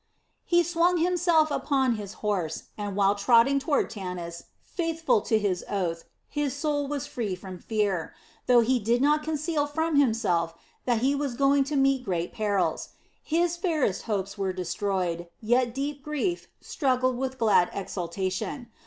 He 0.45 0.63
swung 0.63 0.97
himself 0.97 1.51
upon 1.51 1.93
his 1.95 2.13
horse 2.25 2.63
and 2.75 2.95
while 2.95 3.13
trotting 3.13 3.59
toward 3.59 3.91
Tanis, 3.91 4.45
faithful 4.63 5.21
to 5.21 5.37
his 5.37 5.63
oath, 5.69 6.05
his 6.27 6.55
soul 6.55 6.87
was 6.87 7.05
free 7.05 7.35
from 7.35 7.59
fear, 7.59 8.15
though 8.47 8.61
he 8.61 8.79
did 8.79 8.99
not 8.99 9.21
conceal 9.21 9.67
from 9.67 9.97
himself 9.97 10.55
that 10.85 11.01
he 11.01 11.13
was 11.13 11.35
going 11.35 11.63
to 11.65 11.75
meet 11.75 12.03
great 12.03 12.33
perils. 12.33 12.93
His 13.21 13.55
fairest 13.57 14.01
hopes 14.09 14.39
were 14.39 14.53
destroyed, 14.53 15.27
yet 15.39 15.71
deep 15.71 16.01
grief 16.01 16.47
struggled 16.61 17.15
with 17.19 17.37
glad 17.37 17.69
exaltation. 17.71 18.71